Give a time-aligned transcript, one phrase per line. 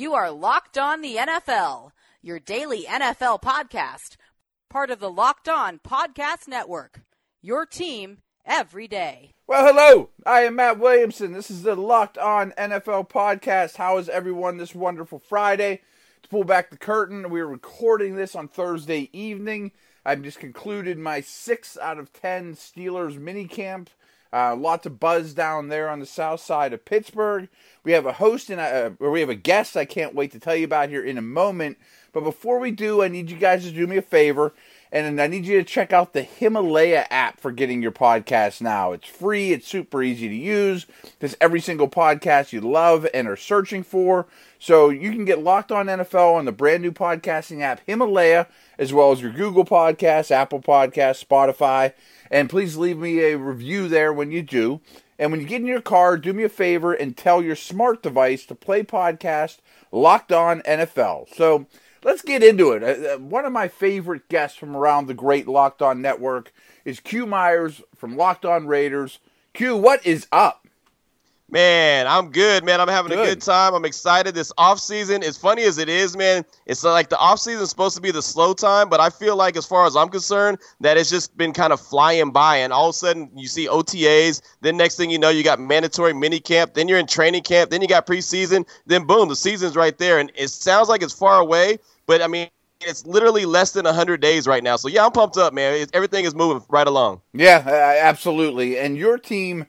[0.00, 1.90] You are Locked On the NFL,
[2.22, 4.16] your daily NFL podcast,
[4.70, 7.02] part of the Locked On Podcast Network.
[7.42, 9.34] Your team every day.
[9.46, 10.08] Well, hello.
[10.24, 11.32] I am Matt Williamson.
[11.34, 13.76] This is the Locked On NFL podcast.
[13.76, 15.82] How is everyone this wonderful Friday?
[16.22, 19.70] To pull back the curtain, we're recording this on Thursday evening.
[20.06, 23.90] I've just concluded my six out of ten Steelers mini camp.
[24.32, 27.48] Uh, lots of buzz down there on the south side of Pittsburgh.
[27.82, 30.38] We have a host and a, or we have a guest I can't wait to
[30.38, 31.78] tell you about here in a moment.
[32.12, 34.52] But before we do, I need you guys to do me a favor,
[34.92, 38.92] and I need you to check out the Himalaya app for getting your podcast now.
[38.92, 40.86] It's free, it's super easy to use.
[41.20, 44.26] There's every single podcast you love and are searching for.
[44.58, 48.46] So you can get locked on NFL on the brand new podcasting app Himalaya,
[48.78, 51.92] as well as your Google Podcasts, Apple Podcasts, Spotify.
[52.30, 54.80] And please leave me a review there when you do.
[55.18, 58.02] And when you get in your car, do me a favor and tell your smart
[58.02, 59.58] device to play podcast
[59.92, 61.34] Locked On NFL.
[61.34, 61.66] So
[62.02, 62.82] let's get into it.
[62.82, 66.52] Uh, uh, one of my favorite guests from around the great Locked On network
[66.84, 69.18] is Q Myers from Locked On Raiders.
[69.52, 70.59] Q, what is up?
[71.52, 72.80] Man, I'm good, man.
[72.80, 73.26] I'm having good.
[73.26, 73.74] a good time.
[73.74, 74.34] I'm excited.
[74.34, 77.70] This off season, as funny as it is, man, it's like the off season is
[77.70, 80.58] supposed to be the slow time, but I feel like, as far as I'm concerned,
[80.80, 82.56] that it's just been kind of flying by.
[82.56, 84.42] And all of a sudden, you see OTAs.
[84.60, 86.74] Then next thing you know, you got mandatory mini camp.
[86.74, 87.70] Then you're in training camp.
[87.70, 88.64] Then you got preseason.
[88.86, 90.20] Then boom, the season's right there.
[90.20, 92.48] And it sounds like it's far away, but I mean,
[92.80, 94.76] it's literally less than 100 days right now.
[94.76, 95.74] So yeah, I'm pumped up, man.
[95.74, 97.20] It's, everything is moving right along.
[97.32, 97.58] Yeah,
[98.02, 98.78] absolutely.
[98.78, 99.66] And your team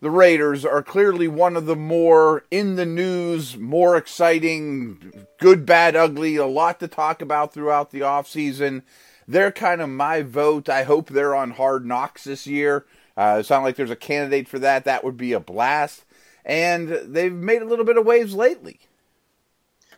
[0.00, 5.94] the Raiders are clearly one of the more in the news, more exciting, good, bad,
[5.94, 8.82] ugly, a lot to talk about throughout the offseason.
[9.28, 10.68] They're kind of my vote.
[10.68, 12.86] I hope they're on hard knocks this year.
[13.16, 14.86] Uh, it sounds like there's a candidate for that.
[14.86, 16.04] That would be a blast.
[16.44, 18.80] And they've made a little bit of waves lately.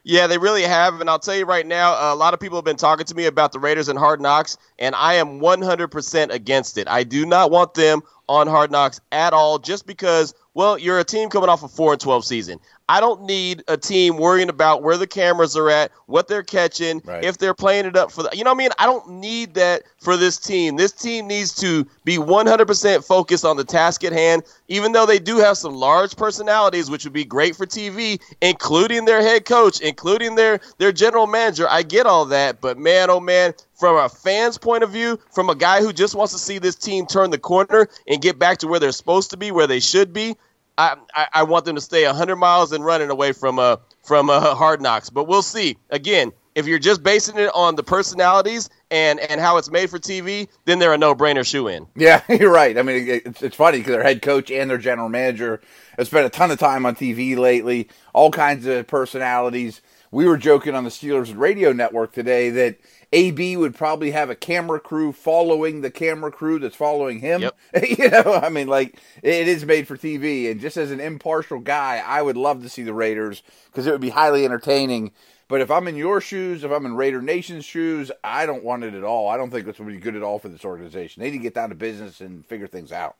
[0.04, 1.00] Yeah, they really have.
[1.00, 3.26] And I'll tell you right now, a lot of people have been talking to me
[3.26, 6.88] about the Raiders and Hard Knocks, and I am 100% against it.
[6.88, 8.02] I do not want them
[8.32, 11.92] on Hard Knocks at all just because, well, you're a team coming off a 4
[11.92, 12.60] and 12 season.
[12.88, 17.00] I don't need a team worrying about where the cameras are at, what they're catching,
[17.04, 17.24] right.
[17.24, 18.30] if they're playing it up for the.
[18.34, 18.70] You know what I mean?
[18.78, 20.76] I don't need that for this team.
[20.76, 25.18] This team needs to be 100% focused on the task at hand, even though they
[25.18, 29.80] do have some large personalities, which would be great for TV, including their head coach,
[29.80, 31.66] including their, their general manager.
[31.70, 35.48] I get all that, but man, oh man, from a fan's point of view, from
[35.48, 38.58] a guy who just wants to see this team turn the corner and get back
[38.58, 40.36] to where they're supposed to be, where they should be,
[40.78, 40.96] I,
[41.34, 44.80] I, want them to stay 100 miles and running away from uh, from uh, Hard
[44.80, 45.10] Knocks.
[45.10, 45.76] But we'll see.
[45.90, 49.98] Again, if you're just basing it on the personalities and and how it's made for
[49.98, 51.88] TV, then they're a no-brainer shoe in.
[51.96, 52.76] Yeah, you're right.
[52.76, 55.60] I mean, it's, it's funny because their head coach and their general manager
[55.96, 57.88] have spent a ton of time on TV lately.
[58.12, 59.80] All kinds of personalities.
[60.10, 62.78] We were joking on the Steelers radio network today that
[63.14, 67.40] AB would probably have a camera crew following the camera crew that's following him.
[67.40, 67.56] Yep.
[67.98, 71.60] you know, I mean, like it is made for TV, and just as an impartial
[71.60, 75.12] guy, I would love to see the Raiders because it would be highly entertaining.
[75.52, 78.84] But if I'm in your shoes, if I'm in Raider Nation's shoes, I don't want
[78.84, 79.28] it at all.
[79.28, 81.22] I don't think this would be good at all for this organization.
[81.22, 83.16] They need to get down to business and figure things out.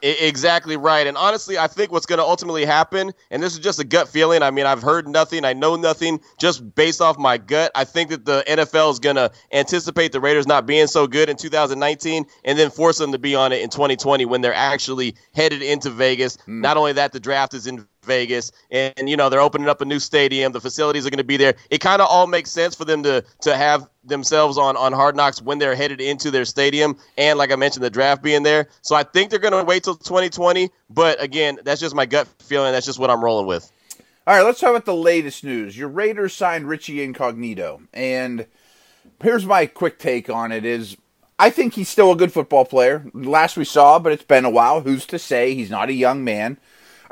[0.00, 1.06] Exactly right.
[1.06, 4.08] And honestly, I think what's going to ultimately happen, and this is just a gut
[4.08, 4.42] feeling.
[4.42, 7.70] I mean, I've heard nothing, I know nothing, just based off my gut.
[7.74, 11.28] I think that the NFL is going to anticipate the Raiders not being so good
[11.28, 15.16] in 2019 and then force them to be on it in 2020 when they're actually
[15.34, 16.38] headed into Vegas.
[16.46, 16.60] Mm.
[16.60, 19.84] Not only that, the draft is in Vegas, and you know they're opening up a
[19.84, 20.52] new stadium.
[20.52, 21.54] The facilities are going to be there.
[21.70, 25.16] It kind of all makes sense for them to to have themselves on on Hard
[25.16, 28.68] Knocks when they're headed into their stadium, and like I mentioned, the draft being there.
[28.82, 30.70] So I think they're going to wait till 2020.
[30.90, 32.72] But again, that's just my gut feeling.
[32.72, 33.70] That's just what I'm rolling with.
[34.26, 35.76] All right, let's talk about the latest news.
[35.76, 38.46] Your Raiders signed Richie Incognito, and
[39.22, 40.96] here's my quick take on it: is
[41.38, 43.04] I think he's still a good football player.
[43.12, 44.80] Last we saw, but it's been a while.
[44.80, 46.58] Who's to say he's not a young man?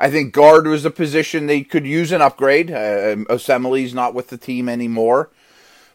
[0.03, 2.69] I think guard was a position they could use an upgrade.
[2.69, 5.29] Uh, Osemele's not with the team anymore.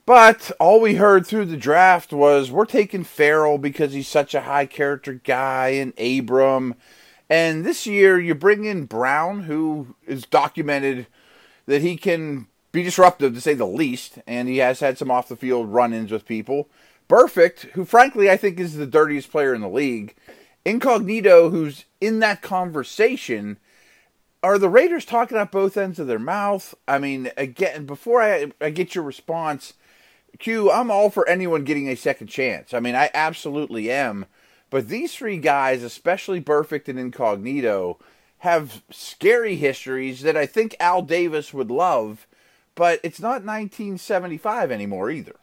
[0.06, 4.40] But all we heard through the draft was we're taking Ferrell because he's such a
[4.40, 6.75] high character guy and Abram.
[7.28, 11.06] And this year you bring in Brown, who is documented
[11.66, 15.28] that he can be disruptive to say the least, and he has had some off
[15.28, 16.70] the field run ins with people.
[17.11, 20.14] Burfict, who frankly I think is the dirtiest player in the league.
[20.64, 23.58] Incognito, who's in that conversation
[24.43, 26.75] are the Raiders talking out both ends of their mouth?
[26.87, 29.75] I mean, again, before I, I get your response,
[30.38, 32.73] Q, I'm all for anyone getting a second chance.
[32.73, 34.26] I mean, I absolutely am.
[34.70, 37.99] But these three guys, especially Burfict and Incognito,
[38.38, 42.26] have scary histories that I think Al Davis would love.
[42.75, 45.35] but it's not 1975 anymore either.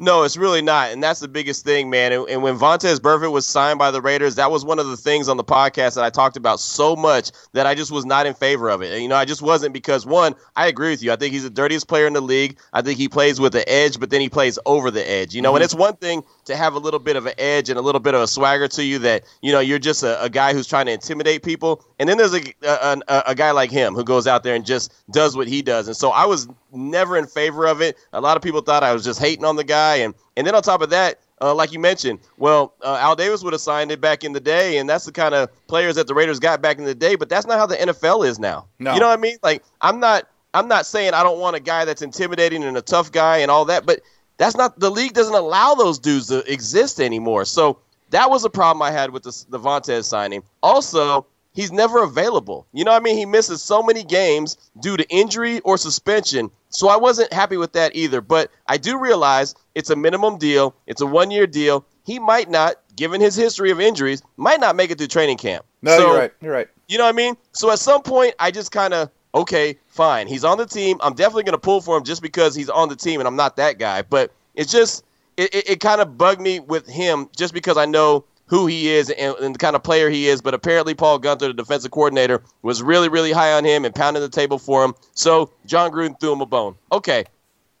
[0.00, 2.10] No, it's really not, and that's the biggest thing, man.
[2.12, 4.96] And, and, when Vontaze Burfict was signed by the Raiders, that was one of the
[4.96, 8.26] things on the podcast that I talked about so much that I just was not
[8.26, 8.92] in favor of it.
[8.92, 11.12] And, you know, I just wasn't because one, I agree with you.
[11.12, 12.58] I think he's the dirtiest player in the league.
[12.72, 15.32] I think he plays with the edge, but then he plays over the edge.
[15.32, 15.56] You know, mm-hmm.
[15.56, 18.00] and it's one thing to have a little bit of an edge and a little
[18.00, 20.66] bit of a swagger to you that you know you're just a, a guy who's
[20.66, 24.26] trying to intimidate people, and then there's a, a, a guy like him who goes
[24.26, 25.86] out there and just does what he does.
[25.86, 27.96] And so I was never in favor of it.
[28.12, 30.54] A lot of people thought I was just hating on the guy, and and then
[30.54, 33.90] on top of that, uh, like you mentioned, well, uh, Al Davis would have signed
[33.90, 36.62] it back in the day, and that's the kind of players that the Raiders got
[36.62, 37.14] back in the day.
[37.14, 38.66] But that's not how the NFL is now.
[38.78, 38.94] No.
[38.94, 39.36] You know what I mean?
[39.42, 40.28] Like I'm not.
[40.54, 43.50] I'm not saying I don't want a guy that's intimidating and a tough guy and
[43.50, 44.00] all that, but
[44.36, 47.44] that's not the league doesn't allow those dudes to exist anymore.
[47.44, 47.78] So
[48.10, 50.42] that was a problem I had with the, the Vontaze signing.
[50.62, 52.66] Also, he's never available.
[52.72, 53.16] You know what I mean?
[53.16, 56.50] He misses so many games due to injury or suspension.
[56.68, 58.20] So I wasn't happy with that either.
[58.20, 61.86] But I do realize it's a minimum deal, it's a one year deal.
[62.04, 65.64] He might not, given his history of injuries, might not make it through training camp.
[65.80, 66.32] No, so, you're right.
[66.42, 66.68] You're right.
[66.88, 67.36] You know what I mean?
[67.52, 70.26] So at some point, I just kind of, okay, fine.
[70.26, 70.98] He's on the team.
[71.02, 73.36] I'm definitely going to pull for him just because he's on the team and I'm
[73.36, 74.02] not that guy.
[74.02, 75.04] But it's just,
[75.36, 78.88] it, it, it kind of bugged me with him just because I know who he
[78.88, 80.40] is and, and, the kind of player he is.
[80.40, 84.22] But apparently, Paul Guenther, the defensive coordinator, was really, really high on him and pounding
[84.22, 84.94] the table for him.
[85.14, 86.76] So Jon Gruden threw him a bone.
[86.92, 87.24] Okay.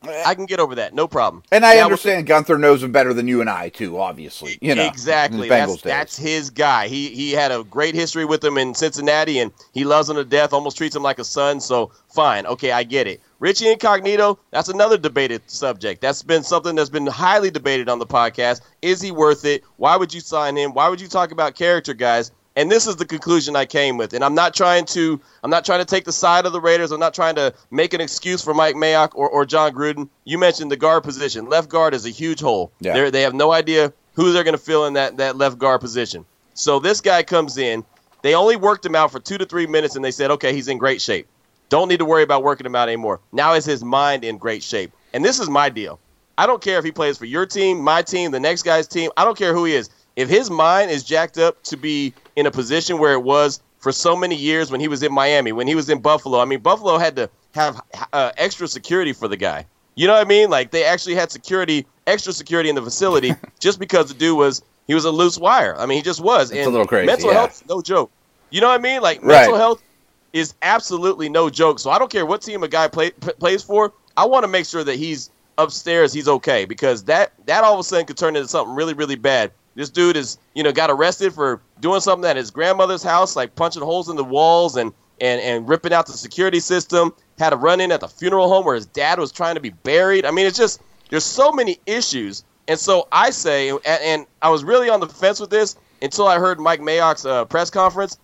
[0.08, 1.42] I can get over that, no problem.
[1.50, 3.98] And I now, understand Guenther knows him better than you and I too.
[3.98, 5.48] Obviously, you know exactly.
[5.48, 6.88] That's, that's his guy.
[6.88, 10.24] He he had a great history with him in Cincinnati, and he loves him to
[10.24, 10.52] death.
[10.52, 11.60] Almost treats him like a son.
[11.60, 13.20] So fine, okay, I get it.
[13.40, 16.00] Richie Incognito, that's another debated subject.
[16.00, 18.62] That's been something that's been highly debated on the podcast.
[18.80, 19.64] Is he worth it?
[19.76, 20.72] Why would you sign him?
[20.72, 22.32] Why would you talk about character guys?
[22.56, 24.12] And this is the conclusion I came with.
[24.12, 26.92] And I'm not trying to I'm not trying to take the side of the Raiders.
[26.92, 30.08] I'm not trying to make an excuse for Mike Mayock or, or Jon Gruden.
[30.24, 31.48] You mentioned the guard position.
[31.48, 32.72] Left guard is a huge hole.
[32.80, 32.94] Yeah.
[32.94, 35.80] They're, they have no idea who they're going to fill in that, that left guard
[35.80, 36.24] position.
[36.54, 37.84] So this guy comes in.
[38.22, 40.68] They only worked him out for two to three minutes, and they said, okay, he's
[40.68, 41.26] in great shape.
[41.68, 43.20] Don't need to worry about working him out anymore.
[43.32, 44.92] Now is his mind in great shape?
[45.12, 45.98] And this is my deal.
[46.38, 49.10] I don't care if he plays for your team, my team, the next guy's team.
[49.16, 49.90] I don't care who he is.
[50.16, 53.92] If his mind is jacked up to be in a position where it was for
[53.92, 56.60] so many years when he was in Miami, when he was in Buffalo, I mean,
[56.60, 57.80] Buffalo had to have
[58.12, 59.66] uh, extra security for the guy.
[59.94, 60.50] You know what I mean?
[60.50, 64.62] Like they actually had security, extra security in the facility just because the dude was
[64.86, 65.76] he was a loose wire.
[65.78, 66.50] I mean, he just was.
[66.50, 67.06] It's and a little crazy.
[67.06, 67.34] Mental yeah.
[67.34, 68.10] health, no joke.
[68.50, 69.02] You know what I mean?
[69.02, 69.42] Like right.
[69.42, 69.82] mental health
[70.32, 71.78] is absolutely no joke.
[71.78, 73.92] So I don't care what team a guy play, p- plays for.
[74.16, 77.80] I want to make sure that he's upstairs, he's okay because that that all of
[77.80, 79.52] a sudden could turn into something really really bad.
[79.74, 83.54] This dude is you know got arrested for doing something at his grandmother's house, like
[83.54, 87.14] punching holes in the walls and and and ripping out the security system.
[87.38, 89.70] Had a run in at the funeral home where his dad was trying to be
[89.70, 90.24] buried.
[90.24, 90.80] I mean, it's just
[91.10, 92.44] there's so many issues.
[92.66, 96.26] And so I say, and, and I was really on the fence with this until
[96.26, 98.18] I heard Mike Mayock's uh, press conference.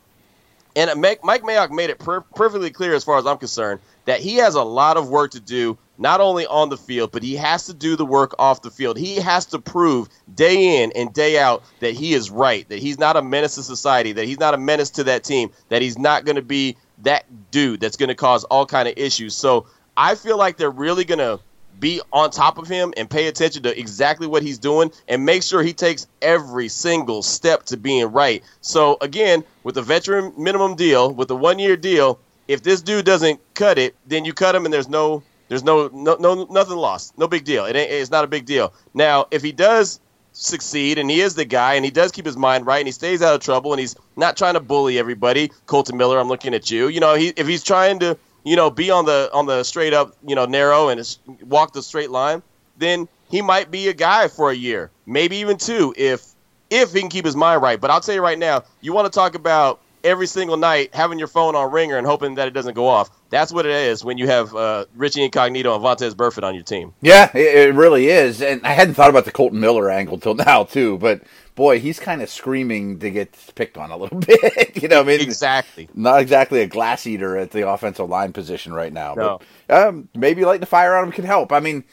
[0.76, 4.36] And Mike Mayock made it per- perfectly clear, as far as I'm concerned, that he
[4.36, 7.66] has a lot of work to do, not only on the field, but he has
[7.66, 8.96] to do the work off the field.
[8.96, 12.98] He has to prove day in and day out that he is right, that he's
[12.98, 15.98] not a menace to society, that he's not a menace to that team, that he's
[15.98, 19.36] not going to be that dude that's going to cause all kind of issues.
[19.36, 21.38] So I feel like they're really going to
[21.78, 25.42] be on top of him and pay attention to exactly what he's doing and make
[25.42, 28.42] sure he takes every single step to being right.
[28.62, 33.04] So again, with the veteran minimum deal, with the one year deal, if this dude
[33.04, 36.76] doesn't cut it, then you cut him and there's no there's no no, no nothing
[36.76, 37.18] lost.
[37.18, 37.66] No big deal.
[37.66, 38.72] It ain't, it's not a big deal.
[38.94, 40.00] Now, if he does
[40.32, 42.92] succeed and he is the guy and he does keep his mind right and he
[42.92, 46.54] stays out of trouble and he's not trying to bully everybody, Colton Miller, I'm looking
[46.54, 46.88] at you.
[46.88, 49.92] You know, he if he's trying to you know, be on the on the straight
[49.92, 52.42] up, you know, narrow and walk the straight line,
[52.78, 56.26] then he might be a guy for a year, maybe even two, if
[56.70, 57.80] if he can keep his mind right.
[57.80, 61.18] But I'll tell you right now, you want to talk about every single night having
[61.18, 63.10] your phone on ringer and hoping that it doesn't go off.
[63.30, 66.64] That's what it is when you have uh, Richie Incognito and Vontaze Burfict on your
[66.64, 66.92] team.
[67.00, 68.42] Yeah, it, really is.
[68.42, 71.22] And I hadn't thought about the Colton Miller angle till now too, but
[71.54, 74.82] boy, he's kind of screaming to get picked on a little bit.
[74.82, 75.88] you know, I mean, exactly.
[75.94, 79.14] Not exactly a glass eater at the offensive line position right now.
[79.14, 79.40] No.
[79.68, 81.52] But um, maybe lighting the fire on him could help.
[81.52, 81.84] I mean,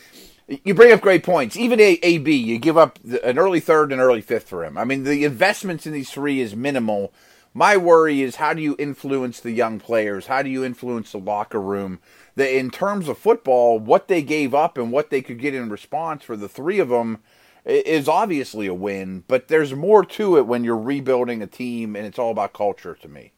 [0.48, 1.58] you bring up great points.
[1.58, 4.78] Even a- AB, you give up an early third and early fifth for him.
[4.78, 7.12] I mean, the investments in these three is minimal.
[7.58, 10.28] My worry is how do you influence the young players?
[10.28, 11.98] How do you influence the locker room?
[12.36, 15.68] That in terms of football, what they gave up and what they could get in
[15.72, 17.18] response for the three of them
[17.66, 22.06] is obviously a win, but there's more to it when you're rebuilding a team and
[22.06, 23.32] it's all about culture to me.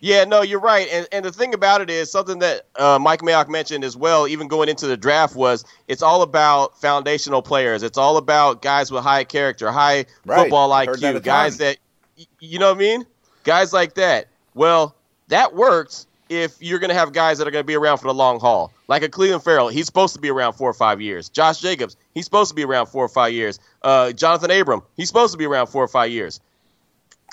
[0.00, 0.88] Yeah, no, you're right.
[0.90, 4.26] And, and the thing about it is something that uh, Mike Mayock mentioned as well,
[4.26, 7.82] even going into the draft, was it's all about foundational players.
[7.82, 10.40] It's all about guys with high character, high right.
[10.40, 11.76] football IQ, that guys that,
[12.40, 13.06] you know what I mean?
[13.44, 14.26] Guys like that.
[14.54, 14.94] Well,
[15.28, 18.08] that works if you're going to have guys that are going to be around for
[18.08, 18.72] the long haul.
[18.88, 21.28] Like a Clelin Ferrell, he's supposed to be around four or five years.
[21.28, 23.58] Josh Jacobs, he's supposed to be around four or five years.
[23.82, 26.40] Uh, Johnathan Abram, he's supposed to be around four or five years.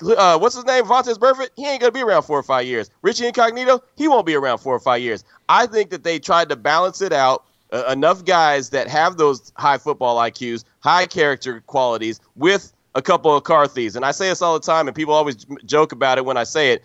[0.01, 0.83] Uh, what's his name?
[0.85, 2.89] Vontaze Burfict, he ain't going to be around four or five years.
[3.01, 5.23] Richie Incognito, he won't be around four or five years.
[5.47, 7.45] I think that they tried to balance it out.
[7.71, 13.35] Uh, enough guys that have those high football IQs, high character qualities, with a couple
[13.35, 13.95] of car thieves.
[13.95, 16.43] And I say this all the time, and people always joke about it when I
[16.43, 16.83] say it.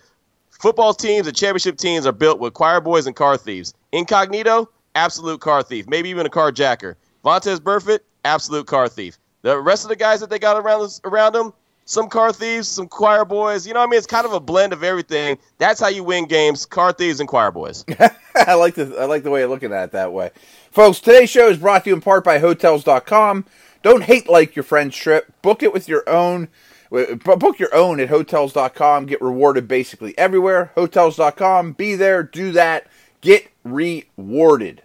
[0.50, 3.74] Football teams and championship teams are built with choir boys and car thieves.
[3.92, 6.96] Incognito, absolute car thief, maybe even a car jacker.
[7.24, 9.18] Vontaze Burfict, absolute car thief.
[9.42, 11.52] The rest of the guys that they got around around them,
[11.84, 13.66] some car thieves, some choir boys.
[13.66, 13.98] You know what I mean?
[13.98, 15.38] It's kind of a blend of everything.
[15.58, 17.84] That's how you win games: car thieves and choir boys.
[18.34, 20.30] I like the I like the way of looking at it that way,
[20.70, 21.00] folks.
[21.00, 23.44] Today's show is brought to you in part by Hotels.com.
[23.86, 25.32] Don't hate like your friend's trip.
[25.42, 26.48] Book it with your own
[26.90, 29.06] Book your own at hotels.com.
[29.06, 30.72] Get rewarded basically everywhere.
[30.74, 31.70] Hotels.com.
[31.74, 32.24] Be there.
[32.24, 32.88] Do that.
[33.20, 34.82] Get rewarded.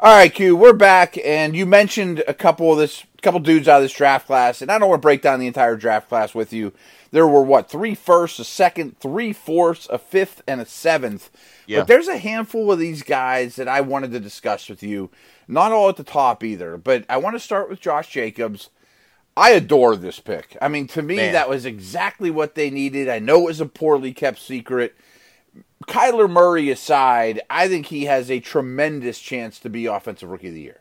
[0.00, 3.76] All right, Q, we're back, and you mentioned a couple of this, couple dudes out
[3.76, 6.34] of this draft class, and I don't want to break down the entire draft class
[6.34, 6.72] with you.
[7.14, 11.30] There were what three firsts, a second, three fourths, a fifth, and a seventh.
[11.64, 11.78] Yeah.
[11.78, 15.10] But there's a handful of these guys that I wanted to discuss with you.
[15.46, 18.68] Not all at the top either, but I want to start with Josh Jacobs.
[19.36, 20.56] I adore this pick.
[20.60, 21.34] I mean, to me, Man.
[21.34, 23.08] that was exactly what they needed.
[23.08, 24.96] I know it was a poorly kept secret.
[25.86, 30.54] Kyler Murray aside, I think he has a tremendous chance to be Offensive Rookie of
[30.54, 30.80] the Year.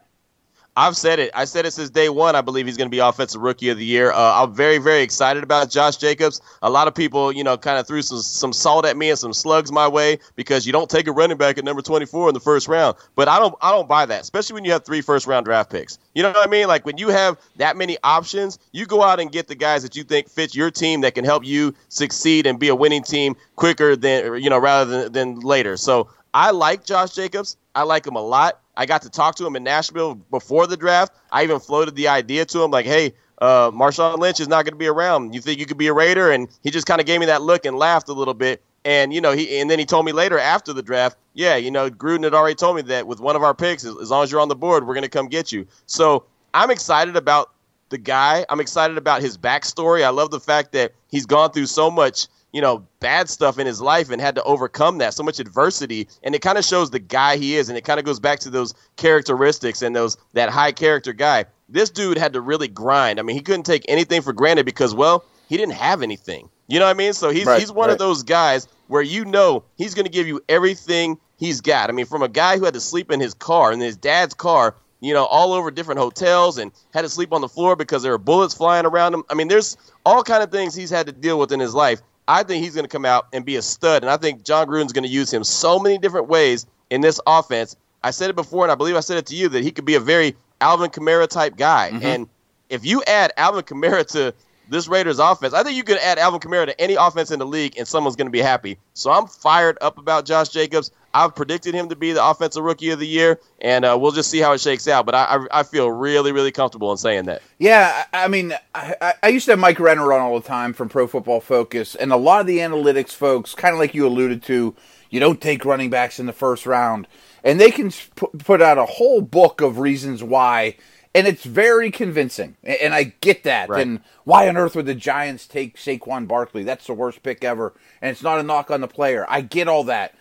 [0.75, 1.29] I've said it.
[1.35, 2.35] I said it since day one.
[2.35, 4.11] I believe he's going to be Offensive Rookie of the Year.
[4.11, 6.41] Uh, I'm very, very excited about Josh Jacobs.
[6.63, 9.19] A lot of people, you know, kind of threw some, some salt at me and
[9.19, 12.33] some slugs my way because you don't take a running back at number 24 in
[12.33, 12.97] the first round.
[13.13, 15.69] But I don't, I don't buy that, especially when you have three first round draft
[15.69, 15.99] picks.
[16.15, 16.67] You know what I mean?
[16.67, 19.95] Like when you have that many options, you go out and get the guys that
[19.95, 23.35] you think fit your team that can help you succeed and be a winning team
[23.57, 25.77] quicker than, you know, rather than, than later.
[25.77, 27.57] So I like Josh Jacobs.
[27.75, 28.59] I like him a lot.
[28.75, 31.13] I got to talk to him in Nashville before the draft.
[31.31, 34.73] I even floated the idea to him, like, hey, uh, Marshawn Lynch is not going
[34.73, 35.35] to be around.
[35.35, 36.31] You think you could be a Raider?
[36.31, 38.61] And he just kind of gave me that look and laughed a little bit.
[38.85, 41.71] And you know, he and then he told me later after the draft, yeah, you
[41.71, 44.31] know, Gruden had already told me that with one of our picks, as long as
[44.31, 45.65] you're on the board, we're going to come get you.
[45.85, 47.51] So I'm excited about
[47.89, 48.45] the guy.
[48.49, 50.03] I'm excited about his backstory.
[50.03, 53.67] I love the fact that he's gone through so much you know, bad stuff in
[53.67, 56.07] his life and had to overcome that, so much adversity.
[56.23, 57.67] And it kind of shows the guy he is.
[57.67, 61.45] And it kind of goes back to those characteristics and those that high character guy.
[61.67, 63.19] This dude had to really grind.
[63.19, 66.47] I mean, he couldn't take anything for granted because, well, he didn't have anything.
[66.67, 67.13] You know what I mean?
[67.13, 67.93] So he's right, he's one right.
[67.93, 71.89] of those guys where you know he's going to give you everything he's got.
[71.89, 74.35] I mean, from a guy who had to sleep in his car, in his dad's
[74.35, 78.03] car, you know, all over different hotels and had to sleep on the floor because
[78.03, 79.23] there were bullets flying around him.
[79.29, 82.01] I mean, there's all kind of things he's had to deal with in his life.
[82.27, 84.03] I think he's going to come out and be a stud.
[84.03, 87.19] And I think Jon Gruden's going to use him so many different ways in this
[87.27, 87.75] offense.
[88.03, 89.85] I said it before, and I believe I said it to you that he could
[89.85, 91.91] be a very Alvin Kamara type guy.
[91.91, 92.05] Mm-hmm.
[92.05, 92.29] And
[92.69, 94.33] if you add Alvin Kamara to
[94.69, 97.45] this Raiders offense, I think you could add Alvin Kamara to any offense in the
[97.45, 98.77] league, and someone's going to be happy.
[98.93, 100.91] So I'm fired up about Josh Jacobs.
[101.13, 104.31] I've predicted him to be the offensive rookie of the year, and uh, we'll just
[104.31, 105.05] see how it shakes out.
[105.05, 107.43] But I, I, I, feel really, really comfortable in saying that.
[107.59, 110.89] Yeah, I mean, I, I used to have Mike Renner on all the time from
[110.89, 114.41] Pro Football Focus, and a lot of the analytics folks, kind of like you alluded
[114.43, 114.75] to,
[115.11, 117.07] you don't take running backs in the first round,
[117.43, 117.91] and they can
[118.39, 120.75] put out a whole book of reasons why.
[121.15, 123.69] And it's very convincing, and I get that.
[123.69, 123.85] Right.
[123.85, 126.63] And why on earth would the Giants take Saquon Barkley?
[126.63, 129.23] That's the worst pick ever, and it's not a knock on the player.
[129.29, 130.15] I get all that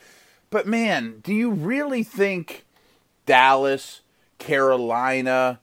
[0.53, 2.67] but man, do you really think
[3.25, 4.03] Dallas,
[4.39, 5.61] Carolina,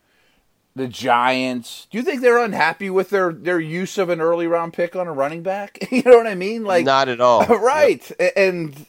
[0.75, 4.73] the Giants, do you think they're unhappy with their their use of an early round
[4.73, 5.77] pick on a running back?
[5.91, 6.63] you know what I mean?
[6.63, 7.45] Like not at all.
[7.45, 8.11] right.
[8.19, 8.33] Yep.
[8.35, 8.85] And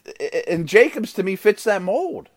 [0.47, 2.29] and Jacobs to me fits that mold.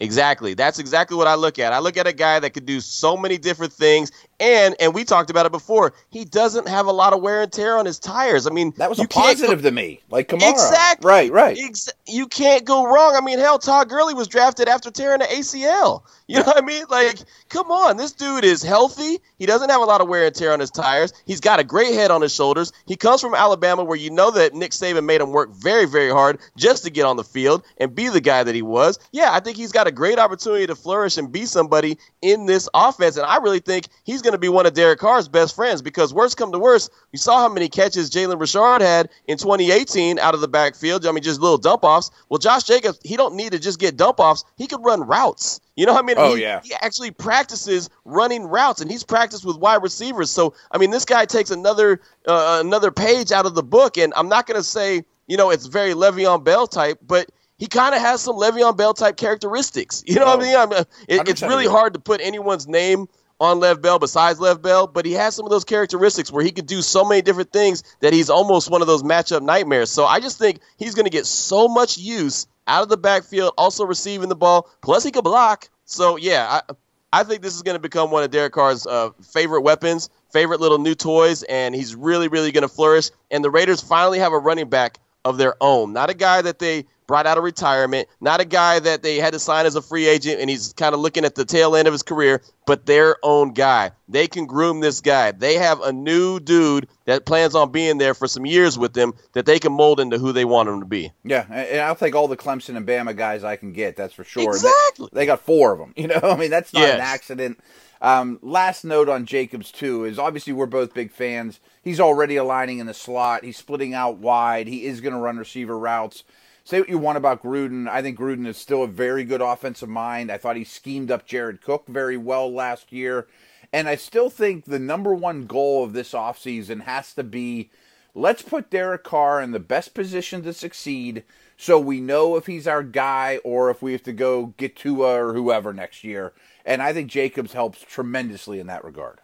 [0.00, 0.52] Exactly.
[0.52, 1.72] That's exactly what I look at.
[1.72, 5.04] I look at a guy that could do so many different things and and we
[5.04, 5.94] talked about it before.
[6.10, 8.46] He doesn't have a lot of wear and tear on his tires.
[8.46, 10.50] I mean, that was a positive to me, like Kamara.
[10.50, 11.08] Exactly.
[11.08, 11.32] Right.
[11.32, 11.58] Right.
[11.58, 13.16] Ex- you can't go wrong.
[13.16, 16.02] I mean, hell, Todd Gurley was drafted after tearing the ACL.
[16.26, 16.84] You know what I mean?
[16.88, 17.18] Like,
[17.50, 19.18] come on, this dude is healthy.
[19.38, 21.12] He doesn't have a lot of wear and tear on his tires.
[21.26, 22.72] He's got a great head on his shoulders.
[22.86, 26.10] He comes from Alabama, where you know that Nick Saban made him work very, very
[26.10, 28.98] hard just to get on the field and be the guy that he was.
[29.12, 32.70] Yeah, I think he's got a great opportunity to flourish and be somebody in this
[32.72, 35.82] offense, and I really think he's going to be one of Derek Carr's best friends
[35.82, 40.18] because worst come to worst, you saw how many catches Jalen Richard had in 2018
[40.18, 41.06] out of the backfield.
[41.06, 42.10] I mean, just little dump offs.
[42.28, 44.44] Well, Josh Jacobs, he don't need to just get dump offs.
[44.56, 45.60] He could run routes.
[45.76, 46.16] You know what I mean?
[46.18, 46.60] Oh, he, yeah.
[46.64, 50.30] He actually practices running routes, and he's practiced with wide receivers.
[50.30, 54.12] So, I mean, this guy takes another uh, another page out of the book, and
[54.16, 57.94] I'm not going to say, you know, it's very Le'Veon Bell type, but– he kind
[57.94, 60.02] of has some Le'Veon Bell type characteristics.
[60.14, 60.56] You know oh, what I mean?
[60.56, 63.08] I mean it, it's really hard to put anyone's name
[63.40, 66.52] on Lev Bell besides Lev Bell, but he has some of those characteristics where he
[66.52, 69.90] could do so many different things that he's almost one of those matchup nightmares.
[69.90, 73.52] So I just think he's going to get so much use out of the backfield,
[73.58, 74.68] also receiving the ball.
[74.80, 75.68] Plus, he could block.
[75.84, 76.74] So yeah, I,
[77.12, 80.60] I think this is going to become one of Derek Carr's uh, favorite weapons, favorite
[80.60, 83.10] little new toys, and he's really, really going to flourish.
[83.30, 86.58] And the Raiders finally have a running back of their own, not a guy that
[86.58, 89.82] they brought out of retirement, not a guy that they had to sign as a
[89.82, 92.86] free agent and he's kind of looking at the tail end of his career, but
[92.86, 93.90] their own guy.
[94.08, 95.32] They can groom this guy.
[95.32, 99.14] They have a new dude that plans on being there for some years with them
[99.32, 101.12] that they can mold into who they want him to be.
[101.24, 104.24] Yeah, and I'll take all the Clemson and Bama guys I can get, that's for
[104.24, 104.50] sure.
[104.50, 105.08] Exactly.
[105.12, 106.20] They, they got four of them, you know?
[106.22, 106.94] I mean, that's not yes.
[106.94, 107.60] an accident.
[108.00, 111.60] Um, last note on Jacobs, too, is obviously we're both big fans.
[111.82, 113.44] He's already aligning in the slot.
[113.44, 114.66] He's splitting out wide.
[114.66, 116.22] He is going to run receiver routes
[116.64, 117.88] say what you want about Gruden.
[117.88, 120.32] I think Gruden is still a very good offensive mind.
[120.32, 123.26] I thought he schemed up Jared Cook very well last year.
[123.72, 127.70] And I still think the number one goal of this offseason has to be
[128.14, 131.24] let's put Derek Carr in the best position to succeed
[131.56, 135.22] so we know if he's our guy or if we have to go get Tua
[135.22, 136.32] or whoever next year.
[136.64, 139.18] And I think Jacobs helps tremendously in that regard.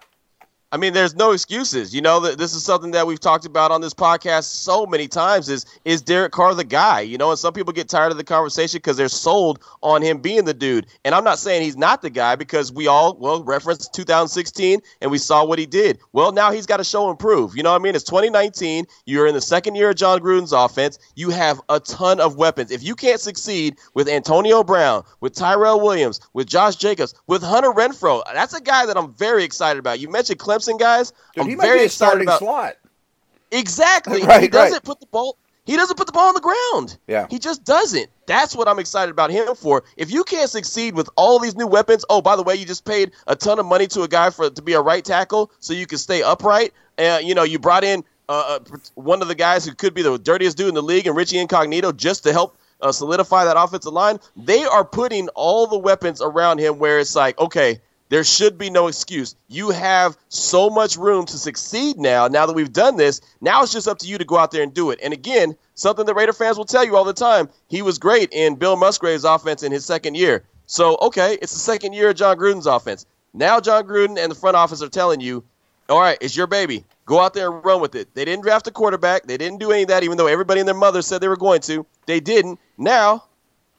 [0.72, 1.92] I mean, there's no excuses.
[1.92, 5.48] You know, this is something that we've talked about on this podcast so many times.
[5.48, 7.00] Is is Derek Carr the guy?
[7.00, 10.18] You know, and some people get tired of the conversation because they're sold on him
[10.18, 10.86] being the dude.
[11.04, 15.10] And I'm not saying he's not the guy because we all well referenced 2016 and
[15.10, 15.98] we saw what he did.
[16.12, 17.56] Well, now he's got to show and prove.
[17.56, 17.96] You know what I mean?
[17.96, 18.86] It's 2019.
[19.06, 21.00] You're in the second year of Jon Gruden's offense.
[21.16, 22.70] You have a ton of weapons.
[22.70, 27.72] If you can't succeed with Antonio Brown, with Tyrell Williams, with Josh Jacobs, with Hunter
[27.72, 29.98] Renfrow, that's a guy that I'm very excited about.
[29.98, 31.12] You mentioned Clemson Clemson guys.
[31.34, 32.76] Dude, I'm he very excited about slot.
[33.50, 34.22] Exactly.
[34.24, 34.82] right, he doesn't right.
[34.82, 35.36] put the ball.
[35.64, 36.98] He doesn't put the ball on the ground.
[37.06, 37.26] Yeah.
[37.30, 38.10] He just doesn't.
[38.26, 39.84] That's what I'm excited about him for.
[39.96, 42.84] If you can't succeed with all these new weapons, oh, by the way, you just
[42.84, 45.72] paid a ton of money to a guy for to be a right tackle so
[45.72, 46.72] you can stay upright.
[46.98, 49.94] And uh, you know, you brought in uh, uh, one of the guys who could
[49.94, 53.44] be the dirtiest dude in the league and Richie Incognito just to help uh, solidify
[53.44, 54.18] that offensive line.
[54.36, 58.70] They are putting all the weapons around him where it's like, okay, there should be
[58.70, 59.36] no excuse.
[59.48, 62.26] You have so much room to succeed now.
[62.28, 64.62] Now that we've done this, now it's just up to you to go out there
[64.62, 64.98] and do it.
[65.02, 68.30] And again, something that Raider fans will tell you all the time he was great
[68.32, 70.44] in Bill Musgrave's offense in his second year.
[70.66, 73.06] So, okay, it's the second year of Jon Gruden's offense.
[73.32, 75.44] Now, Jon Gruden and the front office are telling you,
[75.88, 76.84] all right, it's your baby.
[77.06, 78.14] Go out there and run with it.
[78.14, 79.24] They didn't draft a quarterback.
[79.24, 81.36] They didn't do any of that, even though everybody and their mother said they were
[81.36, 81.86] going to.
[82.06, 82.60] They didn't.
[82.78, 83.24] Now,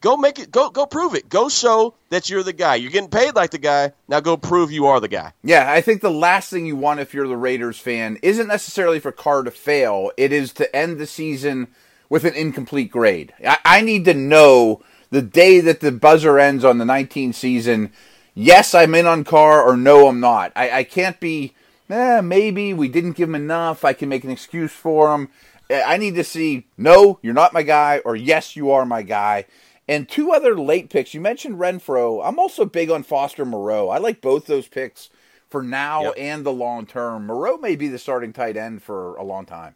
[0.01, 0.51] Go make it.
[0.51, 1.29] Go go prove it.
[1.29, 2.75] Go show that you're the guy.
[2.75, 3.93] You're getting paid like the guy.
[4.07, 5.33] Now go prove you are the guy.
[5.43, 8.99] Yeah, I think the last thing you want if you're the Raiders fan isn't necessarily
[8.99, 10.11] for Carr to fail.
[10.17, 11.67] It is to end the season
[12.09, 13.33] with an incomplete grade.
[13.45, 17.93] I, I need to know the day that the buzzer ends on the 19 season.
[18.33, 20.51] Yes, I'm in on Carr, or no, I'm not.
[20.55, 21.53] I, I can't be.
[21.91, 23.85] Eh, maybe we didn't give him enough.
[23.85, 25.29] I can make an excuse for him.
[25.69, 29.45] I need to see no, you're not my guy, or yes, you are my guy.
[29.87, 31.13] And two other late picks.
[31.13, 32.25] You mentioned Renfrow.
[32.25, 33.89] I'm also big on Foster Moreau.
[33.89, 35.09] I like both those picks
[35.49, 36.13] for now yep.
[36.17, 37.25] and the long term.
[37.25, 39.75] Moreau may be the starting tight end for a long time.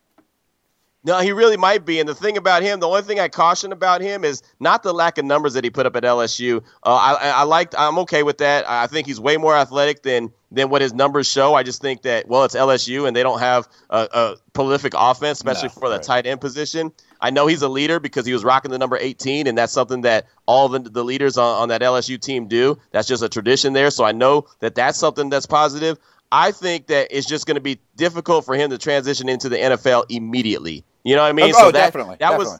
[1.06, 2.00] No, he really might be.
[2.00, 4.92] And the thing about him, the only thing I caution about him is not the
[4.92, 6.64] lack of numbers that he put up at LSU.
[6.84, 8.68] Uh, I, I liked, I'm okay with that.
[8.68, 11.54] I think he's way more athletic than than what his numbers show.
[11.54, 15.38] I just think that well, it's LSU and they don't have a, a prolific offense,
[15.38, 16.04] especially no, for the right.
[16.04, 16.92] tight end position.
[17.22, 20.02] I know he's a leader because he was rocking the number 18, and that's something
[20.02, 22.78] that all the, the leaders on, on that LSU team do.
[22.92, 23.92] That's just a tradition there.
[23.92, 26.00] So I know that that's something that's positive.
[26.32, 29.58] I think that it's just going to be difficult for him to transition into the
[29.58, 30.84] NFL immediately.
[31.06, 31.54] You know what I mean?
[31.56, 32.16] Oh, so that, definitely.
[32.20, 32.46] That definitely.
[32.46, 32.60] was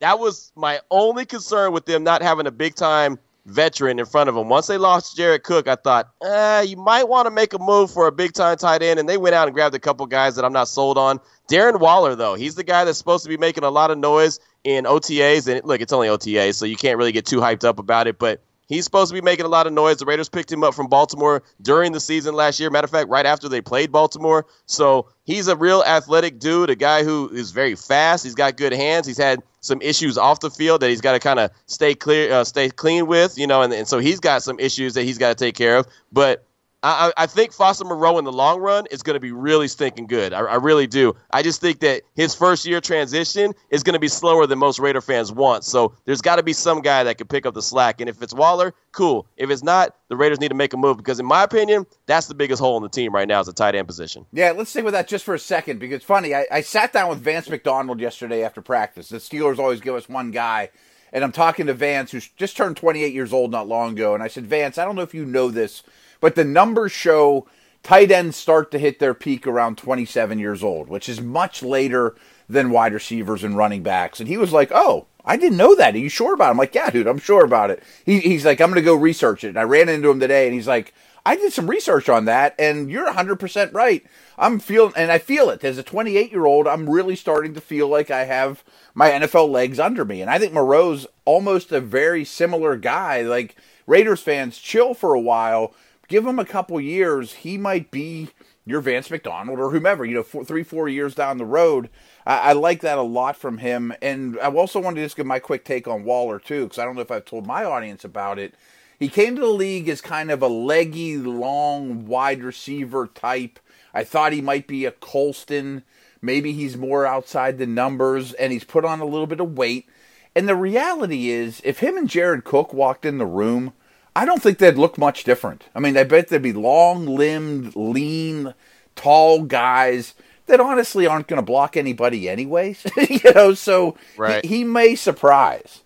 [0.00, 4.28] that was my only concern with them not having a big time veteran in front
[4.28, 4.48] of them.
[4.50, 7.90] Once they lost Jared Cook, I thought, eh, you might want to make a move
[7.90, 9.00] for a big time tight end.
[9.00, 11.20] And they went out and grabbed a couple guys that I'm not sold on.
[11.48, 14.40] Darren Waller, though, he's the guy that's supposed to be making a lot of noise
[14.62, 15.48] in OTAs.
[15.48, 18.18] And look, it's only OTAs, so you can't really get too hyped up about it.
[18.18, 19.98] But He's supposed to be making a lot of noise.
[19.98, 22.68] The Raiders picked him up from Baltimore during the season last year.
[22.68, 24.46] Matter of fact, right after they played Baltimore.
[24.66, 28.24] So he's a real athletic dude, a guy who is very fast.
[28.24, 29.06] He's got good hands.
[29.06, 32.32] He's had some issues off the field that he's got to kind of stay clear,
[32.32, 35.18] uh, stay clean with, you know, and, and so he's got some issues that he's
[35.18, 35.86] got to take care of.
[36.12, 36.44] But
[36.86, 40.06] I, I think Foster Moreau in the long run is going to be really stinking
[40.06, 40.32] good.
[40.32, 41.16] I, I, really do.
[41.32, 44.78] I just think that his first year transition is going to be slower than most
[44.78, 45.64] Raider fans want.
[45.64, 48.00] So there's got to be some guy that can pick up the slack.
[48.00, 49.26] And if it's Waller, cool.
[49.36, 52.28] If it's not, the Raiders need to make a move because, in my opinion, that's
[52.28, 54.24] the biggest hole in the team right now is the tight end position.
[54.32, 56.36] Yeah, let's stick with that just for a second because funny.
[56.36, 59.08] I, I sat down with Vance McDonald yesterday after practice.
[59.08, 60.70] The Steelers always give us one guy.
[61.12, 64.14] And I'm talking to Vance, who's just turned 28 years old not long ago.
[64.14, 65.82] And I said, Vance, I don't know if you know this
[66.20, 67.46] but the numbers show
[67.86, 72.16] tight ends start to hit their peak around 27 years old, which is much later
[72.48, 74.18] than wide receivers and running backs.
[74.18, 75.94] And he was like, "Oh, I didn't know that.
[75.94, 78.44] Are you sure about it?" I'm like, "Yeah, dude, I'm sure about it." He, he's
[78.44, 80.66] like, "I'm going to go research it." And I ran into him today, and he's
[80.66, 84.04] like, "I did some research on that, and you're 100 percent right.
[84.36, 86.66] I'm feeling, and I feel it as a 28 year old.
[86.66, 90.40] I'm really starting to feel like I have my NFL legs under me, and I
[90.40, 93.22] think Moreau's almost a very similar guy.
[93.22, 93.54] Like
[93.86, 95.72] Raiders fans, chill for a while."
[96.08, 98.30] Give him a couple years, he might be
[98.64, 101.88] your Vance McDonald or whomever, you know, four, three, four years down the road.
[102.26, 103.92] I, I, like that a lot from him.
[104.02, 106.84] And I also wanted to just give my quick take on Waller, too, because I
[106.84, 108.54] don't know if I've told my audience about it.
[108.98, 113.60] He came to the league as kind of a leggy, long, wide receiver type.
[113.94, 115.84] I thought he might be a Colston.
[116.22, 119.86] Maybe he's more outside the numbers, and he's put on a little bit of weight.
[120.34, 123.72] And the reality is, if him and Jared Cook walked in the room–
[124.16, 125.64] I don't think they'd look much different.
[125.74, 128.54] I mean, I bet they'd be long limbed, lean,
[128.94, 130.14] tall guys
[130.46, 132.86] that honestly aren't going to block anybody anyways.
[132.96, 134.42] you know, so right.
[134.42, 135.82] he, he, may surprise.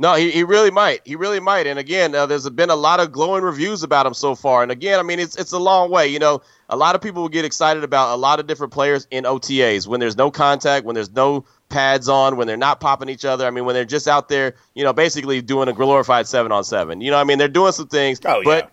[0.00, 1.02] No, he, he really might.
[1.04, 1.66] He really might.
[1.66, 4.62] And again, uh, there's been a lot of glowing reviews about him so far.
[4.62, 6.08] And again, I mean, it's it's a long way.
[6.08, 9.06] You know, a lot of people will get excited about a lot of different players
[9.10, 13.10] in OTAs when there's no contact, when there's no pads on, when they're not popping
[13.10, 13.46] each other.
[13.46, 16.64] I mean, when they're just out there, you know, basically doing a glorified seven on
[16.64, 17.02] seven.
[17.02, 18.20] You know, I mean, they're doing some things.
[18.24, 18.70] Oh, but yeah.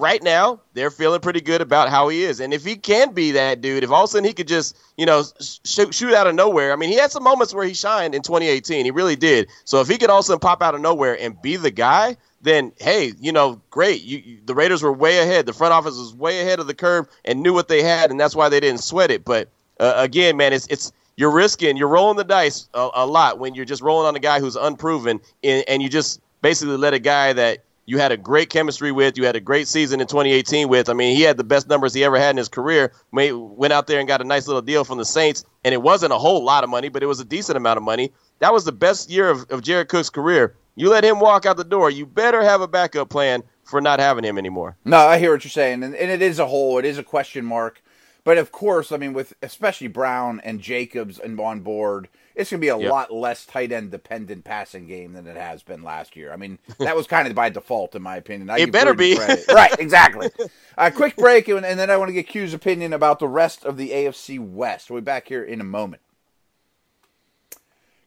[0.00, 2.40] Right now, they're feeling pretty good about how he is.
[2.40, 4.76] And if he can be that dude, if all of a sudden he could just,
[4.96, 5.22] you know,
[5.64, 6.72] shoot, shoot out of nowhere.
[6.72, 8.84] I mean, he had some moments where he shined in 2018.
[8.84, 9.48] He really did.
[9.64, 13.12] So if he could also pop out of nowhere and be the guy, then hey,
[13.20, 14.02] you know, great.
[14.02, 15.46] You, you, the Raiders were way ahead.
[15.46, 18.18] The front office was way ahead of the curve and knew what they had, and
[18.18, 19.24] that's why they didn't sweat it.
[19.24, 23.38] But uh, again, man, it's it's you're risking, you're rolling the dice a, a lot
[23.38, 26.94] when you're just rolling on a guy who's unproven, and, and you just basically let
[26.94, 30.06] a guy that you had a great chemistry with, you had a great season in
[30.06, 30.88] 2018 with.
[30.88, 32.92] I mean, he had the best numbers he ever had in his career.
[33.10, 36.12] Went out there and got a nice little deal from the Saints, and it wasn't
[36.12, 38.12] a whole lot of money, but it was a decent amount of money.
[38.38, 40.54] That was the best year of, of Jared Cook's career.
[40.76, 43.98] You let him walk out the door, you better have a backup plan for not
[43.98, 44.76] having him anymore.
[44.84, 46.78] No, I hear what you're saying, and, and it is a hole.
[46.78, 47.82] It is a question mark.
[48.22, 52.60] But of course, I mean, with especially Brown and Jacobs and on board, it's going
[52.60, 52.90] to be a yep.
[52.90, 56.32] lot less tight end dependent passing game than it has been last year.
[56.32, 58.50] I mean, that was kind of by default, in my opinion.
[58.50, 59.16] I it better be
[59.48, 60.30] right, exactly.
[60.78, 63.28] A uh, quick break, and, and, then I want to get Q's opinion about the
[63.28, 64.90] rest of the AFC West.
[64.90, 66.02] We'll be back here in a moment.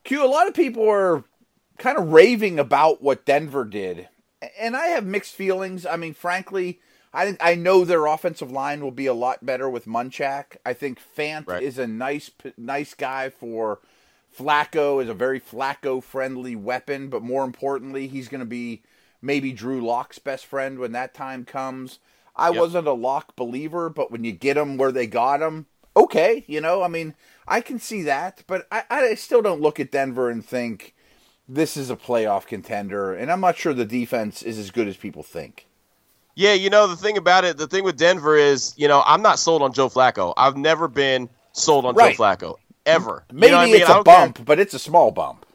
[0.03, 1.23] Q, a lot of people are
[1.77, 4.09] kind of raving about what Denver did,
[4.59, 5.85] and I have mixed feelings.
[5.85, 6.79] I mean, frankly
[7.13, 10.57] I I know their offensive line will be a lot better with Munchak.
[10.65, 11.61] I think Fant right.
[11.61, 13.79] is a nice nice guy for
[14.35, 18.81] Flacco is a very Flacco friendly weapon, but more importantly, he's going to be
[19.21, 21.99] maybe Drew Lock's best friend when that time comes.
[22.35, 22.59] I yep.
[22.59, 26.61] wasn't a Lock believer, but when you get him where they got him, okay, you
[26.61, 27.13] know, I mean,
[27.47, 30.95] I can see that, but I, I still don't look at Denver and think
[31.47, 34.97] this is a playoff contender, and I'm not sure the defense is as good as
[34.97, 35.67] people think.
[36.35, 39.21] Yeah, you know the thing about it, the thing with Denver is, you know, I'm
[39.21, 40.33] not sold on Joe Flacco.
[40.35, 42.15] I've never been sold on right.
[42.17, 43.25] Joe Flacco ever.
[43.31, 43.99] Maybe you know it's I mean?
[43.99, 44.45] a bump, care.
[44.45, 45.45] but it's a small bump.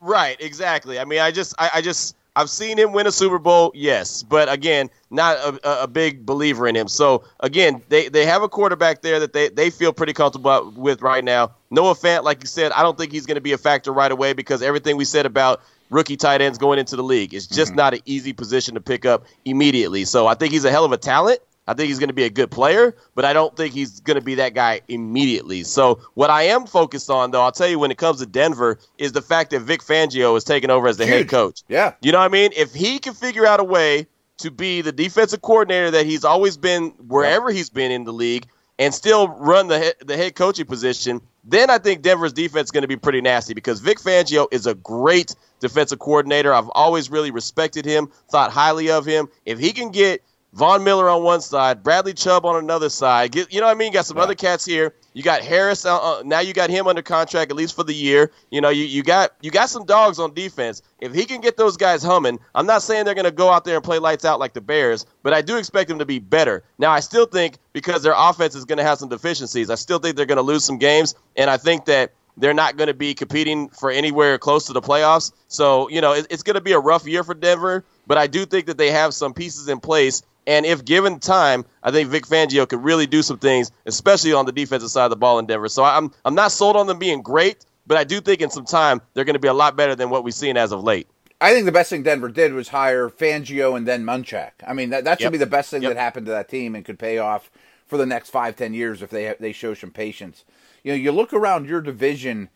[0.00, 0.98] Right, exactly.
[0.98, 4.22] I mean, I just, I, I, just, I've seen him win a Super Bowl, yes,
[4.22, 6.86] but again, not a, a, big believer in him.
[6.86, 11.00] So again, they they have a quarterback there that they they feel pretty comfortable with
[11.00, 11.52] right now.
[11.70, 14.12] Noah Fant, like you said, I don't think he's going to be a factor right
[14.12, 17.32] away because everything we said about rookie tight ends going into the league.
[17.32, 17.78] It's just mm-hmm.
[17.78, 20.04] not an easy position to pick up immediately.
[20.04, 21.40] So I think he's a hell of a talent.
[21.66, 24.16] I think he's going to be a good player, but I don't think he's going
[24.16, 25.64] to be that guy immediately.
[25.64, 28.78] So what I am focused on, though, I'll tell you when it comes to Denver,
[28.98, 31.14] is the fact that Vic Fangio is taking over as the Huge.
[31.14, 31.62] head coach.
[31.68, 32.52] Yeah, you know what I mean.
[32.56, 34.06] If he can figure out a way
[34.38, 37.56] to be the defensive coordinator that he's always been wherever yeah.
[37.56, 38.46] he's been in the league,
[38.78, 42.82] and still run the the head coaching position, then I think Denver's defense is going
[42.82, 46.52] to be pretty nasty because Vic Fangio is a great defensive coordinator.
[46.52, 49.28] I've always really respected him, thought highly of him.
[49.44, 50.22] If he can get
[50.56, 53.78] Von Miller on one side, Bradley Chubb on another side, get, you know what I
[53.78, 53.92] mean?
[53.92, 54.22] Got some yeah.
[54.22, 54.94] other cats here.
[55.12, 55.84] You got Harris.
[55.84, 58.32] Uh, uh, now you got him under contract at least for the year.
[58.50, 60.80] You know, you, you got you got some dogs on defense.
[60.98, 63.66] If he can get those guys humming, I'm not saying they're going to go out
[63.66, 66.20] there and play lights out like the Bears, but I do expect them to be
[66.20, 66.64] better.
[66.78, 69.98] Now, I still think because their offense is going to have some deficiencies, I still
[69.98, 72.94] think they're going to lose some games, and I think that they're not going to
[72.94, 75.32] be competing for anywhere close to the playoffs.
[75.48, 78.26] So, you know, it, it's going to be a rough year for Denver, but I
[78.26, 80.22] do think that they have some pieces in place.
[80.46, 84.46] And if given time, I think Vic Fangio could really do some things, especially on
[84.46, 85.68] the defensive side of the ball in Denver.
[85.68, 88.64] So I'm I'm not sold on them being great, but I do think in some
[88.64, 91.08] time they're going to be a lot better than what we've seen as of late.
[91.40, 94.52] I think the best thing Denver did was hire Fangio and then Munchak.
[94.66, 95.32] I mean, that, that should yep.
[95.32, 95.92] be the best thing yep.
[95.92, 97.50] that happened to that team and could pay off
[97.86, 100.44] for the next five, ten years if they they show some patience.
[100.82, 102.48] You know, you look around your division,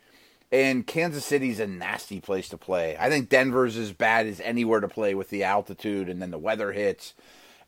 [0.53, 2.97] and Kansas City's a nasty place to play.
[2.99, 6.39] I think Denver's as bad as anywhere to play with the altitude and then the
[6.39, 7.15] weather hits.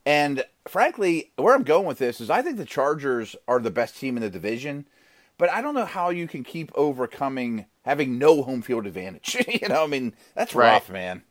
[0.04, 3.96] And frankly, where I'm going with this is I think the Chargers are the best
[3.96, 4.86] team in the division,
[5.38, 9.36] but I don't know how you can keep overcoming having no home field advantage.
[9.48, 10.72] you know, I mean, that's right.
[10.72, 11.22] rough, man.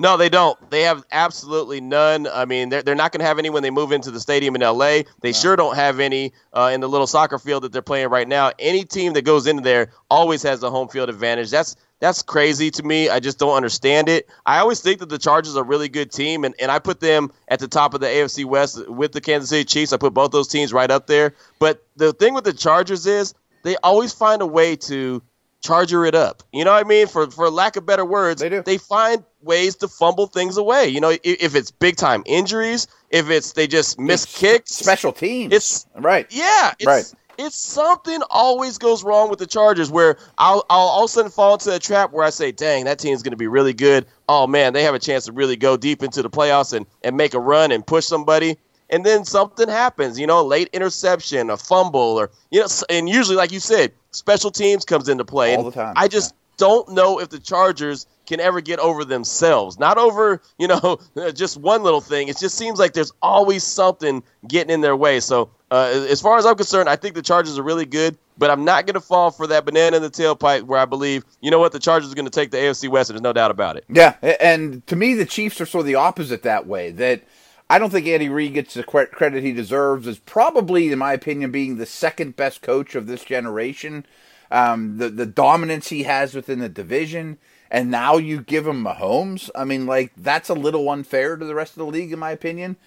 [0.00, 0.70] No, they don't.
[0.70, 2.28] They have absolutely none.
[2.28, 4.54] I mean, they're, they're not going to have any when they move into the stadium
[4.54, 5.02] in LA.
[5.22, 5.32] They no.
[5.32, 8.52] sure don't have any uh, in the little soccer field that they're playing right now.
[8.60, 11.50] Any team that goes into there always has the home field advantage.
[11.50, 13.08] That's that's crazy to me.
[13.08, 14.28] I just don't understand it.
[14.46, 17.00] I always think that the Chargers are a really good team, and, and I put
[17.00, 19.92] them at the top of the AFC West with the Kansas City Chiefs.
[19.92, 21.34] I put both those teams right up there.
[21.58, 25.22] But the thing with the Chargers is they always find a way to
[25.60, 26.42] charger it up.
[26.52, 27.06] You know what I mean?
[27.06, 28.62] For for lack of better words, they, do.
[28.62, 30.88] they find ways to fumble things away.
[30.88, 34.74] You know, if, if it's big time injuries, if it's they just miss it's kicks,
[34.74, 35.52] special teams.
[35.52, 36.26] It's right.
[36.30, 37.14] Yeah, it's, right.
[37.38, 41.30] It's something always goes wrong with the Chargers where I'll, I'll all of a sudden
[41.30, 44.06] fall into a trap where I say, dang, that team's going to be really good.
[44.28, 47.16] Oh, man, they have a chance to really go deep into the playoffs and, and
[47.16, 48.58] make a run and push somebody
[48.90, 53.36] and then something happens, you know, late interception, a fumble, or you know, and usually,
[53.36, 55.56] like you said, special teams comes into play.
[55.56, 55.94] All the time.
[55.96, 56.54] I just yeah.
[56.58, 59.78] don't know if the Chargers can ever get over themselves.
[59.78, 61.00] Not over, you know,
[61.34, 62.28] just one little thing.
[62.28, 65.20] It just seems like there's always something getting in their way.
[65.20, 68.50] So, uh, as far as I'm concerned, I think the Chargers are really good, but
[68.50, 71.50] I'm not going to fall for that banana in the tailpipe where I believe, you
[71.50, 73.50] know what, the Chargers are going to take the AFC West, and there's no doubt
[73.50, 73.84] about it.
[73.88, 76.90] Yeah, and to me, the Chiefs are sort of the opposite that way.
[76.90, 77.22] That
[77.68, 80.06] I don't think Andy Reid gets the credit he deserves.
[80.06, 84.06] As probably, in my opinion, being the second best coach of this generation.
[84.50, 87.36] Um, the the dominance he has within the division,
[87.70, 89.50] and now you give him Mahomes.
[89.54, 92.30] I mean, like that's a little unfair to the rest of the league, in my
[92.30, 92.78] opinion.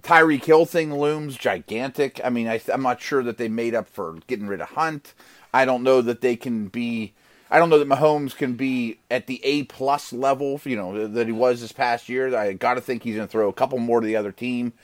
[0.00, 2.20] Tyreek Hill thing looms gigantic.
[2.24, 5.14] I mean, I, I'm not sure that they made up for getting rid of Hunt.
[5.52, 7.14] I don't know that they can be
[7.50, 11.26] I don't know that Mahomes can be at the A plus level, you know, that
[11.26, 12.36] he was this past year.
[12.36, 14.74] I got to think he's going to throw a couple more to the other team.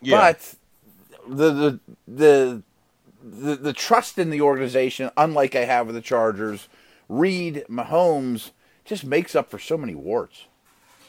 [0.00, 0.18] Yeah.
[0.18, 0.54] But
[1.28, 2.62] the, the the
[3.22, 6.68] the the trust in the organization, unlike I have with the Chargers,
[7.08, 8.50] Reid Mahomes
[8.84, 10.46] just makes up for so many warts.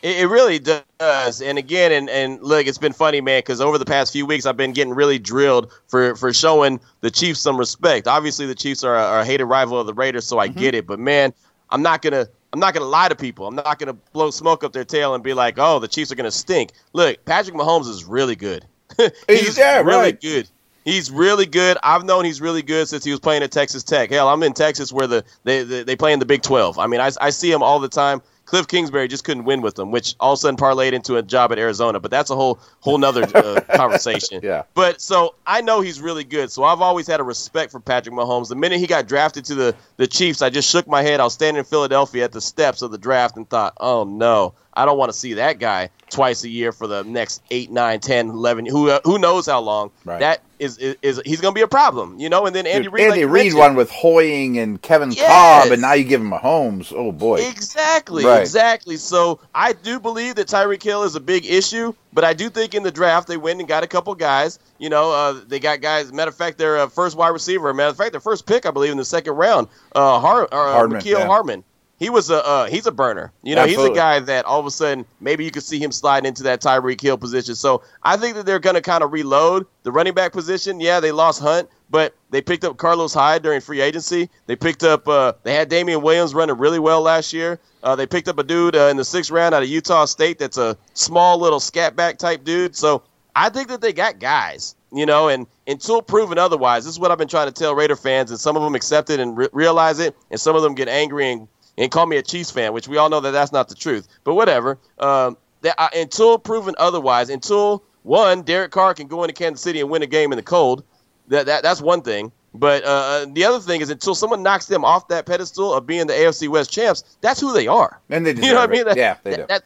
[0.03, 1.41] It, it really does.
[1.41, 4.45] And again, and, and look, it's been funny, man, because over the past few weeks,
[4.45, 8.07] I've been getting really drilled for, for showing the Chiefs some respect.
[8.07, 10.59] Obviously, the Chiefs are a, are a hated rival of the Raiders, so I mm-hmm.
[10.59, 10.85] get it.
[10.85, 11.33] But man,
[11.71, 13.47] I'm not gonna I'm not gonna lie to people.
[13.47, 16.15] I'm not gonna blow smoke up their tail and be like, oh, the Chiefs are
[16.15, 16.71] gonna stink.
[16.91, 18.65] Look, Patrick Mahomes is really good.
[19.27, 20.21] he's yeah, really right.
[20.21, 20.49] good.
[20.85, 21.77] He's really good.
[21.81, 24.11] I've known he's really good since he was playing at Texas Tech.
[24.11, 26.77] Hell, I'm in Texas where the they they, they play in the Big 12.
[26.77, 28.21] I mean, I, I see him all the time.
[28.45, 31.23] Cliff Kingsbury just couldn't win with them, which all of a sudden parlayed into a
[31.23, 31.99] job at Arizona.
[31.99, 34.41] But that's a whole whole nother uh, conversation.
[34.43, 34.63] Yeah.
[34.73, 36.51] But so I know he's really good.
[36.51, 38.49] So I've always had a respect for Patrick Mahomes.
[38.49, 41.19] The minute he got drafted to the the Chiefs, I just shook my head.
[41.19, 44.53] I was standing in Philadelphia at the steps of the draft and thought, oh no,
[44.75, 47.99] I don't want to see that guy twice a year for the next 8, 9,
[47.99, 49.91] 10, 11, who, uh, who knows how long.
[50.05, 50.19] Right.
[50.19, 52.45] That is, is, is he's going to be a problem, you know?
[52.45, 53.05] And then Andy Reid.
[53.05, 55.63] Andy like Reid won with Hoying and Kevin yes.
[55.63, 56.93] Kolb, and now you give him Mahomes.
[56.95, 57.41] Oh, boy.
[57.41, 58.41] Exactly, right.
[58.41, 58.97] exactly.
[58.97, 62.73] So I do believe that Tyreek Hill is a big issue, but I do think
[62.73, 64.59] in the draft they went and got a couple guys.
[64.79, 66.11] You know, uh, they got guys.
[66.11, 67.73] Matter of fact, their uh, first wide receiver.
[67.73, 70.73] Matter of fact, their first pick, I believe, in the second round, uh, Har- uh,
[70.73, 71.25] Hardman, yeah.
[71.25, 71.63] Hardman
[71.99, 73.31] he was a uh, he's a burner.
[73.43, 73.89] You know, Absolutely.
[73.89, 76.43] he's a guy that all of a sudden maybe you could see him slide into
[76.43, 77.55] that Tyreek Hill position.
[77.55, 80.79] So I think that they're going to kind of reload the running back position.
[80.79, 84.29] Yeah, they lost Hunt, but they picked up Carlos Hyde during free agency.
[84.47, 87.59] They picked up uh, they had Damien Williams running really well last year.
[87.83, 90.39] Uh, they picked up a dude uh, in the sixth round out of Utah State
[90.39, 92.75] that's a small little scat back type dude.
[92.75, 93.03] So
[93.35, 94.75] I think that they got guys.
[94.95, 97.95] You know, and until proven otherwise, this is what I've been trying to tell Raider
[97.95, 100.75] fans, and some of them accept it and re- realize it, and some of them
[100.75, 103.51] get angry and and call me a Chiefs fan, which we all know that that's
[103.51, 104.07] not the truth.
[104.23, 104.77] But whatever.
[104.99, 109.79] Um, that, uh, until proven otherwise, until one Derek Carr can go into Kansas City
[109.79, 110.83] and win a game in the cold,
[111.29, 112.31] that, that that's one thing.
[112.53, 116.05] But uh, the other thing is, until someone knocks them off that pedestal of being
[116.05, 117.99] the AFC West champs, that's who they are.
[118.09, 118.85] And they you know what I mean?
[118.85, 119.45] That, yeah, they that, do.
[119.47, 119.63] That,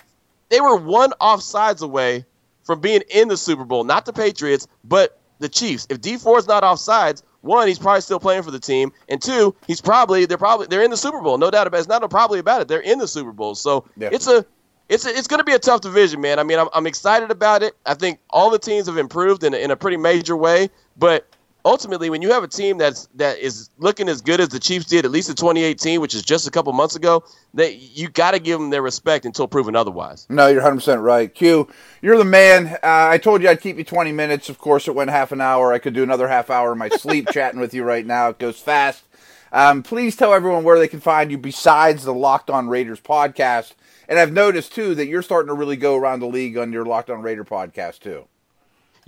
[0.49, 2.25] they were one offsides away
[2.63, 3.83] from being in the Super Bowl.
[3.83, 5.87] Not the Patriots, but the Chiefs.
[5.89, 9.21] If Dee Ford is not offsides, one, he's probably still playing for the team, and
[9.21, 11.37] two, he's probably they're probably they're in the Super Bowl.
[11.37, 11.81] No doubt about it.
[11.81, 12.67] It's not a probably about it.
[12.67, 13.55] They're in the Super Bowl.
[13.55, 14.09] So Yeah.
[14.11, 14.45] it's a
[14.89, 16.39] it's a, it's going to be a tough division, man.
[16.39, 17.75] I mean, I'm, I'm excited about it.
[17.85, 21.27] I think all the teams have improved in a, in a pretty major way, but
[21.67, 24.85] ultimately, when you have a team that's that is looking as good as the Chiefs
[24.85, 28.31] did, at least in 2018, which is just a couple months ago, that you got
[28.31, 30.25] to give them their respect until proven otherwise.
[30.29, 31.33] No, you're 100% right.
[31.33, 31.67] Q,
[32.01, 32.67] you're the man.
[32.67, 34.49] Uh, I told you I'd keep you 20 minutes.
[34.49, 35.73] Of course, it went half an hour.
[35.73, 38.29] I could do another half hour in my sleep chatting with you right now.
[38.29, 39.03] It goes fast.
[39.51, 43.73] Um, please tell everyone where they can find you besides the Locked On Raiders podcast.
[44.09, 46.85] And I've noticed, too, that you're starting to really go around the league on your
[46.85, 48.27] Locked On Raider podcast, too.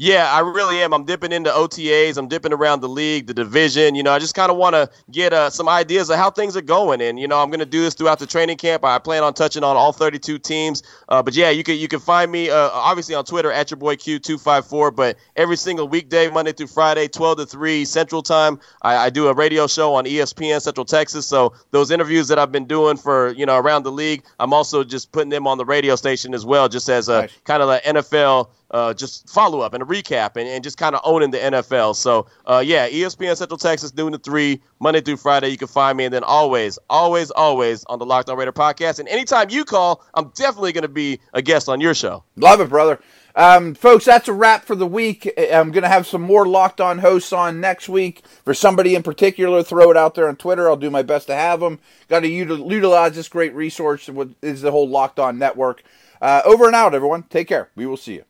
[0.01, 0.93] Yeah, I really am.
[0.93, 2.15] I'm dipping into OTAs.
[2.17, 3.95] I'm dipping around the league, the division.
[3.95, 6.55] You know, I just kind of want to get uh, some ideas of how things
[6.55, 7.01] are going.
[7.01, 8.85] And you know, I'm going to do this throughout the training camp.
[8.85, 10.83] I plan on touching on all 32 teams.
[11.09, 13.77] Uh, but yeah, you can you can find me uh, obviously on Twitter at your
[13.77, 14.95] boy Q254.
[14.95, 19.27] But every single weekday, Monday through Friday, 12 to 3 Central Time, I, I do
[19.27, 21.27] a radio show on ESPN Central Texas.
[21.27, 24.85] So those interviews that I've been doing for you know around the league, I'm also
[24.85, 27.31] just putting them on the radio station as well, just as a Nice.
[27.43, 30.95] kind of an NFL uh, just follow up and a recap and, and just kind
[30.95, 31.95] of owning the NFL.
[31.95, 35.49] So, uh, yeah, ESPN Central Texas, noon to 3, Monday through Friday.
[35.49, 36.05] You can find me.
[36.05, 38.99] And then always, always, always on the Locked On Raider podcast.
[38.99, 42.23] And anytime you call, I'm definitely going to be a guest on your show.
[42.35, 42.99] Love it, brother.
[43.35, 45.31] Um, folks, that's a wrap for the week.
[45.37, 48.23] I'm going to have some more locked on hosts on next week.
[48.43, 50.67] For somebody in particular, throw it out there on Twitter.
[50.67, 51.79] I'll do my best to have them.
[52.07, 54.09] Got to util- utilize this great resource,
[54.41, 55.83] is the whole locked on network.
[56.21, 57.23] Uh, over and out, everyone.
[57.23, 57.69] Take care.
[57.75, 58.25] We will see you.